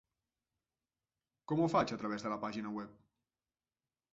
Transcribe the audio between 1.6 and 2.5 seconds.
ho faig a través de la